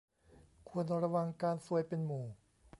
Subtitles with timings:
[0.69, 2.25] ควรระวังการซวยเป็นหมู่